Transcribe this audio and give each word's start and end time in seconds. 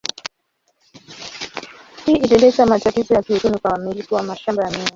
Hii 2.05 2.15
ilileta 2.15 2.65
matatizo 2.65 3.13
ya 3.13 3.23
kiuchumi 3.23 3.57
kwa 3.59 3.71
wamiliki 3.71 4.13
wa 4.13 4.23
mashamba 4.23 4.63
ya 4.63 4.71
miwa. 4.71 4.89